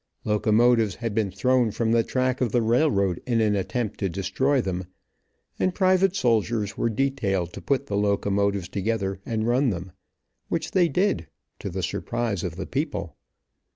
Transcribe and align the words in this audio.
Locomotives 0.25 0.95
had 0.95 1.13
been 1.13 1.29
thrown 1.29 1.69
from 1.69 1.91
the 1.91 2.03
track 2.03 2.41
of 2.41 2.51
the 2.51 2.63
railroad 2.63 3.21
in 3.27 3.39
an 3.39 3.55
attempt 3.55 3.99
to 3.99 4.09
destroy 4.09 4.59
them, 4.59 4.85
and 5.59 5.75
private 5.75 6.15
soldiers 6.15 6.75
were 6.75 6.89
detailed 6.89 7.53
to 7.53 7.61
put 7.61 7.85
the 7.85 7.95
locomotives 7.97 8.67
together 8.67 9.19
and 9.27 9.45
run 9.47 9.69
them, 9.69 9.91
which 10.49 10.71
they 10.71 10.87
did, 10.89 11.27
to 11.59 11.69
the 11.69 11.83
surprise 11.83 12.43
of 12.43 12.55
the 12.55 12.65
people. 12.65 13.15